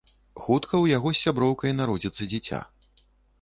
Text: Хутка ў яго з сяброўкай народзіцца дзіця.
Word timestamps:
Хутка 0.43 0.73
ў 0.83 0.95
яго 0.97 1.11
з 1.17 1.19
сяброўкай 1.25 1.75
народзіцца 1.81 2.29
дзіця. 2.33 2.65